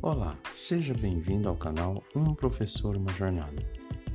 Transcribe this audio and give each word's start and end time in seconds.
Olá, 0.00 0.38
seja 0.52 0.94
bem-vindo 0.94 1.48
ao 1.48 1.56
canal 1.56 2.04
Um 2.14 2.32
Professor 2.32 2.96
Uma 2.96 3.12
Jornada. 3.12 3.60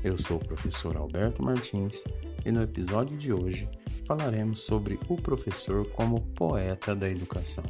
Eu 0.01 0.17
sou 0.17 0.37
o 0.37 0.45
professor 0.45 0.95
Alberto 0.95 1.43
Martins 1.43 2.05
e 2.45 2.53
no 2.53 2.61
episódio 2.61 3.17
de 3.17 3.33
hoje 3.33 3.67
falaremos 4.05 4.61
sobre 4.61 4.97
o 5.09 5.17
professor 5.17 5.85
como 5.89 6.21
poeta 6.21 6.95
da 6.95 7.09
educação. 7.09 7.65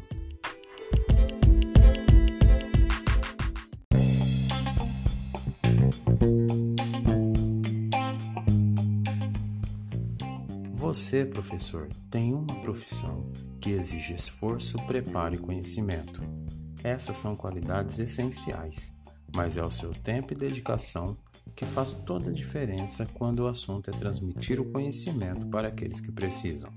Você, 10.72 11.26
professor, 11.26 11.90
tem 12.12 12.36
uma 12.36 12.62
profissão 12.62 13.32
que 13.60 13.72
exige 13.72 14.14
esforço, 14.14 14.78
preparo 14.86 15.34
e 15.34 15.40
conhecimento. 15.40 16.22
Essas 16.84 17.16
são 17.16 17.36
qualidades 17.36 17.98
essenciais, 17.98 18.94
mas 19.34 19.56
é 19.56 19.64
o 19.64 19.72
seu 19.72 19.92
tempo 19.92 20.34
e 20.34 20.36
dedicação 20.36 21.18
que 21.56 21.66
faz 21.66 21.94
toda 21.94 22.30
a 22.30 22.34
diferença 22.34 23.08
quando 23.14 23.40
o 23.40 23.48
assunto 23.48 23.90
é 23.90 23.94
transmitir 23.94 24.60
o 24.60 24.72
conhecimento 24.72 25.46
para 25.48 25.70
aqueles 25.70 26.02
que 26.02 26.12
precisam. 26.12 26.72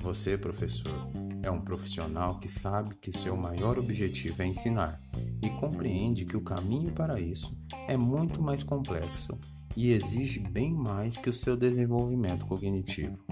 Você, 0.00 0.38
professor, 0.38 1.10
é 1.42 1.50
um 1.50 1.60
profissional 1.60 2.38
que 2.38 2.48
sabe 2.48 2.94
que 2.94 3.12
seu 3.12 3.36
maior 3.36 3.78
objetivo 3.78 4.42
é 4.42 4.46
ensinar 4.46 5.00
e 5.42 5.50
compreende 5.50 6.24
que 6.24 6.36
o 6.36 6.42
caminho 6.42 6.92
para 6.92 7.20
isso 7.20 7.56
é 7.88 7.96
muito 7.96 8.42
mais 8.42 8.62
complexo 8.62 9.38
e 9.76 9.92
exige 9.92 10.40
bem 10.40 10.72
mais 10.72 11.16
que 11.16 11.30
o 11.30 11.32
seu 11.32 11.56
desenvolvimento 11.56 12.46
cognitivo. 12.46 13.24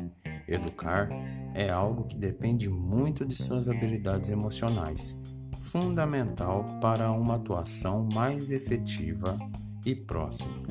Educar 0.47 1.09
é 1.55 1.69
algo 1.69 2.05
que 2.05 2.17
depende 2.17 2.69
muito 2.69 3.25
de 3.25 3.35
suas 3.35 3.69
habilidades 3.69 4.31
emocionais, 4.31 5.21
fundamental 5.59 6.65
para 6.81 7.11
uma 7.11 7.37
atuação 7.37 8.09
mais 8.13 8.51
efetiva 8.51 9.39
e 9.85 9.95
próxima. 9.95 10.63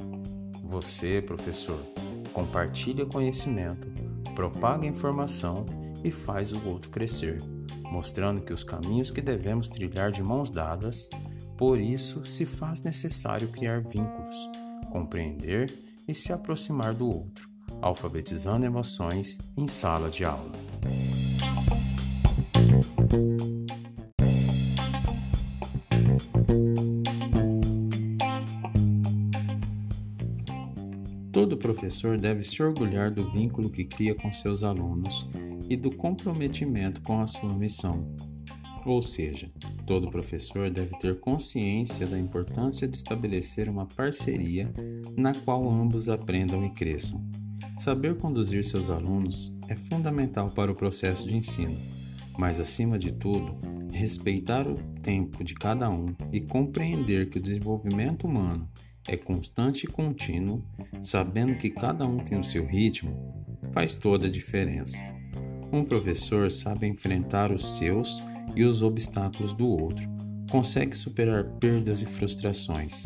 Você, 0.64 1.22
professor, 1.22 1.80
compartilha 2.34 3.06
conhecimento, 3.06 3.88
propaga 4.36 4.86
informação 4.86 5.66
e 6.04 6.12
faz 6.12 6.54
o 6.54 6.68
outro 6.68 6.90
crescer, 6.90 7.42
mostrando 7.84 8.42
que 8.42 8.54
os 8.54 8.64
caminhos 8.64 9.12
que 9.12 9.22
devemos 9.22 9.68
trilhar 9.68 10.12
de 10.12 10.24
mãos 10.24 10.50
dadas, 10.50 11.10
por 11.58 11.80
isso 11.80 12.24
se 12.24 12.46
faz 12.46 12.82
necessário 12.82 13.48
criar 13.48 13.82
vínculos 13.82 14.50
compreender 14.88 15.72
e 16.08 16.16
se 16.16 16.34
aproximar 16.34 16.94
do 16.94 17.08
outro, 17.08 17.50
alfabetizando 17.82 18.66
emoções 18.66 19.38
em 19.56 19.68
sala 19.68 20.10
de 20.10 20.26
aula. 20.26 20.52
Professor 31.58 32.18
deve 32.18 32.44
se 32.44 32.62
orgulhar 32.62 33.12
do 33.12 33.30
vínculo 33.30 33.70
que 33.70 33.84
cria 33.84 34.16
com 34.16 34.32
seus 34.32 34.64
alunos 34.64 35.28
e 35.70 35.76
do 35.76 35.92
comprometimento 35.92 37.02
com 37.02 37.20
a 37.20 37.28
sua 37.28 37.54
missão, 37.54 38.08
ou 38.86 39.02
seja, 39.02 39.52
todo 39.86 40.10
professor 40.10 40.70
deve 40.70 40.98
ter 40.98 41.20
consciência 41.20 42.08
da 42.08 42.18
importância 42.18 42.88
de 42.88 42.96
estabelecer 42.96 43.68
uma 43.68 43.86
parceria 43.86 44.74
na 45.18 45.34
qual 45.34 45.70
ambos 45.70 46.08
aprendam 46.08 46.66
e 46.66 46.70
cresçam. 46.70 47.22
Saber 47.78 48.18
conduzir 48.18 48.64
seus 48.64 48.90
alunos 48.90 49.58
é 49.68 49.76
fundamental 49.76 50.50
para 50.50 50.72
o 50.72 50.76
processo 50.76 51.28
de 51.28 51.36
ensino, 51.36 51.78
mas 52.38 52.60
acima 52.60 52.98
de 52.98 53.12
tudo, 53.12 53.58
respeitar 53.92 54.68
o 54.68 54.76
tempo 55.02 55.44
de 55.44 55.54
cada 55.54 55.90
um 55.90 56.16
e 56.32 56.40
compreender 56.40 57.30
que 57.30 57.40
o 57.40 57.42
desenvolvimento 57.42 58.26
humano 58.26 58.70
é 59.08 59.16
constante 59.16 59.86
e 59.86 59.88
contínuo, 59.88 60.64
sabendo 61.02 61.56
que 61.56 61.70
cada 61.70 62.06
um 62.06 62.18
tem 62.18 62.40
o 62.40 62.44
seu 62.44 62.66
ritmo, 62.66 63.46
faz 63.72 63.96
toda 63.96 64.28
a 64.28 64.32
diferença. 64.32 64.98
Um 65.72 65.84
professor 65.84 66.50
sabe 66.50 66.88
enfrentar 66.88 67.52
os 67.52 67.78
seus 67.78 68.24
e 68.56 68.64
os 68.64 68.82
obstáculos 68.82 69.54
do 69.54 69.70
outro. 69.70 70.08
Consegue 70.50 70.96
superar 70.96 71.44
perdas 71.60 72.02
e 72.02 72.06
frustrações, 72.06 73.06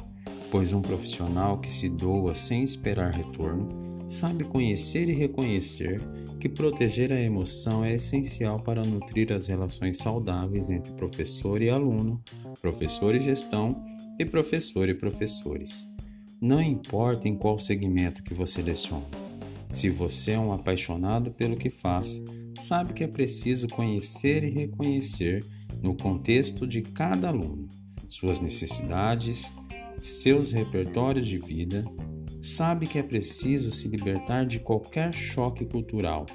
pois 0.52 0.74
um 0.74 0.82
profissional 0.82 1.60
que 1.60 1.72
se 1.72 1.90
doa 1.90 2.36
sem 2.36 2.64
esperar 2.64 3.14
retorno 3.14 3.82
sabe 4.12 4.44
conhecer 4.44 5.08
e 5.08 5.14
reconhecer 5.14 6.02
que 6.40 6.50
proteger 6.50 7.14
a 7.14 7.22
emoção 7.22 7.86
é 7.86 7.94
essencial 7.94 8.60
para 8.62 8.84
nutrir 8.84 9.32
as 9.32 9.48
relações 9.48 9.98
saudáveis 9.98 10.70
entre 10.70 10.92
professor 10.94 11.62
e 11.62 11.70
aluno, 11.70 12.22
professor 12.60 13.16
e 13.16 13.20
gestão 13.20 13.84
e 14.20 14.26
professor 14.26 14.90
e 14.90 14.94
professores. 14.94 15.91
Não 16.42 16.60
importa 16.60 17.30
em 17.30 17.36
qual 17.36 17.60
segmento 17.60 18.24
que 18.24 18.34
você 18.34 18.64
leciona. 18.64 19.06
Se 19.72 19.92
você 19.92 20.32
é 20.32 20.40
um 20.40 20.52
apaixonado 20.52 21.30
pelo 21.30 21.56
que 21.56 21.70
faz, 21.70 22.20
sabe 22.58 22.94
que 22.94 23.04
é 23.04 23.08
preciso 23.08 23.68
conhecer 23.68 24.44
e 24.44 24.50
reconhecer, 24.50 25.46
no 25.84 25.96
contexto 25.96 26.66
de 26.66 26.82
cada 26.82 27.28
aluno, 27.28 27.68
suas 28.10 28.40
necessidades, 28.40 29.54
seus 30.00 30.52
repertórios 30.52 31.28
de 31.28 31.38
vida, 31.38 31.86
sabe 32.42 32.88
que 32.88 32.98
é 32.98 33.04
preciso 33.04 33.72
se 33.72 33.88
libertar 33.88 34.44
de 34.44 34.60
qualquer 34.60 35.14
choque 35.14 35.64
cultural, 35.64 36.26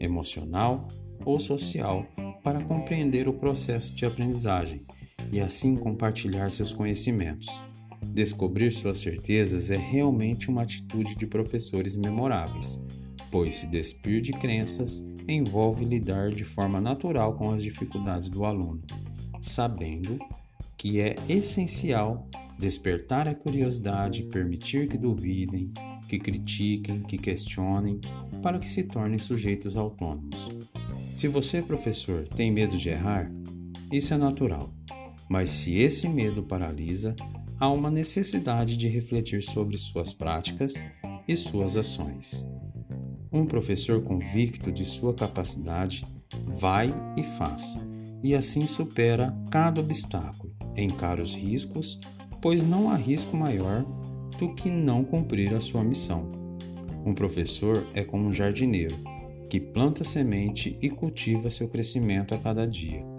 emocional 0.00 0.88
ou 1.22 1.38
social 1.38 2.06
para 2.42 2.64
compreender 2.64 3.28
o 3.28 3.34
processo 3.34 3.94
de 3.94 4.06
aprendizagem 4.06 4.86
e 5.30 5.38
assim 5.38 5.76
compartilhar 5.76 6.50
seus 6.50 6.72
conhecimentos. 6.72 7.69
Descobrir 8.12 8.72
suas 8.72 8.98
certezas 8.98 9.70
é 9.70 9.76
realmente 9.76 10.50
uma 10.50 10.62
atitude 10.62 11.14
de 11.14 11.26
professores 11.26 11.96
memoráveis, 11.96 12.84
pois 13.30 13.54
se 13.54 13.66
despir 13.66 14.20
de 14.20 14.32
crenças 14.32 15.02
envolve 15.28 15.84
lidar 15.84 16.30
de 16.30 16.44
forma 16.44 16.80
natural 16.80 17.34
com 17.34 17.52
as 17.52 17.62
dificuldades 17.62 18.28
do 18.28 18.44
aluno, 18.44 18.82
sabendo 19.40 20.18
que 20.76 21.00
é 21.00 21.14
essencial 21.28 22.28
despertar 22.58 23.28
a 23.28 23.34
curiosidade, 23.34 24.24
permitir 24.24 24.88
que 24.88 24.98
duvidem, 24.98 25.72
que 26.08 26.18
critiquem, 26.18 27.02
que 27.02 27.16
questionem, 27.16 28.00
para 28.42 28.58
que 28.58 28.68
se 28.68 28.82
tornem 28.82 29.18
sujeitos 29.18 29.76
autônomos. 29.76 30.48
Se 31.14 31.28
você, 31.28 31.62
professor, 31.62 32.26
tem 32.28 32.50
medo 32.50 32.76
de 32.76 32.88
errar, 32.88 33.30
isso 33.92 34.12
é 34.12 34.16
natural. 34.16 34.68
Mas 35.28 35.50
se 35.50 35.78
esse 35.78 36.08
medo 36.08 36.42
paralisa, 36.42 37.14
há 37.60 37.70
uma 37.70 37.90
necessidade 37.90 38.74
de 38.74 38.88
refletir 38.88 39.42
sobre 39.42 39.76
suas 39.76 40.14
práticas 40.14 40.72
e 41.28 41.36
suas 41.36 41.76
ações. 41.76 42.48
Um 43.30 43.44
professor 43.44 44.02
convicto 44.02 44.72
de 44.72 44.82
sua 44.84 45.12
capacidade 45.12 46.04
vai 46.46 46.92
e 47.18 47.22
faz, 47.22 47.78
e 48.24 48.34
assim 48.34 48.66
supera 48.66 49.36
cada 49.50 49.80
obstáculo, 49.80 50.54
encara 50.74 51.22
os 51.22 51.34
riscos, 51.34 52.00
pois 52.40 52.62
não 52.62 52.90
há 52.90 52.96
risco 52.96 53.36
maior 53.36 53.84
do 54.38 54.54
que 54.54 54.70
não 54.70 55.04
cumprir 55.04 55.54
a 55.54 55.60
sua 55.60 55.84
missão. 55.84 56.30
Um 57.04 57.12
professor 57.12 57.86
é 57.92 58.02
como 58.02 58.26
um 58.26 58.32
jardineiro 58.32 58.96
que 59.50 59.60
planta 59.60 60.02
semente 60.02 60.78
e 60.80 60.88
cultiva 60.88 61.50
seu 61.50 61.68
crescimento 61.68 62.34
a 62.34 62.38
cada 62.38 62.66
dia. 62.66 63.09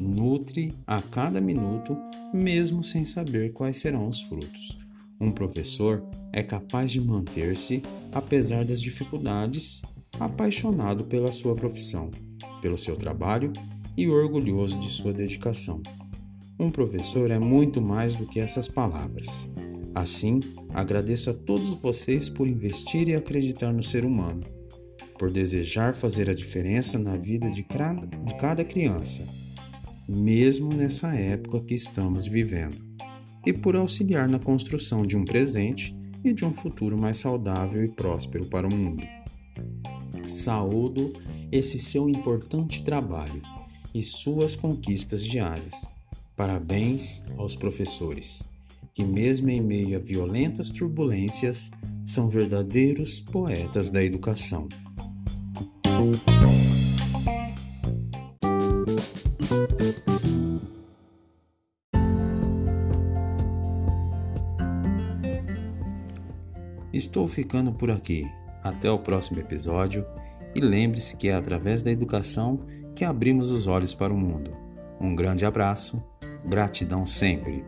Nutre 0.00 0.72
a 0.86 1.02
cada 1.02 1.40
minuto, 1.40 1.96
mesmo 2.32 2.84
sem 2.84 3.04
saber 3.04 3.52
quais 3.52 3.78
serão 3.78 4.08
os 4.08 4.22
frutos. 4.22 4.78
Um 5.20 5.32
professor 5.32 6.04
é 6.32 6.42
capaz 6.42 6.90
de 6.90 7.00
manter-se, 7.00 7.82
apesar 8.12 8.64
das 8.64 8.80
dificuldades, 8.80 9.82
apaixonado 10.20 11.04
pela 11.04 11.32
sua 11.32 11.54
profissão, 11.54 12.10
pelo 12.62 12.78
seu 12.78 12.96
trabalho 12.96 13.52
e 13.96 14.08
orgulhoso 14.08 14.78
de 14.78 14.88
sua 14.88 15.12
dedicação. 15.12 15.82
Um 16.58 16.70
professor 16.70 17.30
é 17.30 17.38
muito 17.38 17.80
mais 17.80 18.14
do 18.14 18.26
que 18.26 18.38
essas 18.38 18.68
palavras. 18.68 19.48
Assim, 19.94 20.40
agradeço 20.72 21.30
a 21.30 21.34
todos 21.34 21.70
vocês 21.70 22.28
por 22.28 22.46
investir 22.46 23.08
e 23.08 23.14
acreditar 23.14 23.72
no 23.72 23.82
ser 23.82 24.04
humano, 24.04 24.44
por 25.18 25.30
desejar 25.30 25.96
fazer 25.96 26.30
a 26.30 26.34
diferença 26.34 26.98
na 26.98 27.16
vida 27.16 27.50
de 27.50 27.64
cada, 27.64 28.64
criança, 28.64 29.26
mesmo 30.08 30.72
nessa 30.72 31.14
época 31.14 31.60
que 31.60 31.74
estamos 31.74 32.26
vivendo 32.26 32.88
e 33.46 33.52
por 33.52 33.76
auxiliar 33.76 34.28
na 34.28 34.38
construção 34.38 35.06
de 35.06 35.16
um 35.16 35.24
presente 35.24 35.94
e 36.24 36.32
de 36.32 36.44
um 36.44 36.52
futuro 36.52 36.96
mais 36.96 37.18
saudável 37.18 37.84
e 37.84 37.88
próspero 37.88 38.46
para 38.46 38.66
o 38.66 38.74
mundo. 38.74 39.02
Saúdo 40.26 41.12
esse 41.50 41.78
seu 41.78 42.08
importante 42.08 42.82
trabalho 42.82 43.42
e 43.94 44.02
suas 44.02 44.54
conquistas 44.54 45.24
diárias. 45.24 45.92
Parabéns 46.36 47.22
aos 47.36 47.56
professores, 47.56 48.48
que, 48.94 49.04
mesmo 49.04 49.48
em 49.48 49.60
meio 49.60 49.96
a 49.96 50.00
violentas 50.00 50.70
turbulências, 50.70 51.70
são 52.04 52.28
verdadeiros 52.28 53.20
poetas 53.20 53.90
da 53.90 54.04
educação. 54.04 54.68
Estou 66.92 67.28
ficando 67.28 67.72
por 67.72 67.90
aqui. 67.90 68.26
Até 68.62 68.90
o 68.90 68.98
próximo 68.98 69.40
episódio 69.40 70.04
e 70.54 70.60
lembre-se 70.60 71.16
que 71.16 71.28
é 71.28 71.34
através 71.34 71.82
da 71.82 71.90
educação 71.90 72.60
que 72.94 73.04
abrimos 73.04 73.50
os 73.50 73.66
olhos 73.66 73.94
para 73.94 74.12
o 74.12 74.16
mundo. 74.16 74.56
Um 75.00 75.14
grande 75.14 75.44
abraço, 75.44 76.02
gratidão 76.44 77.06
sempre. 77.06 77.64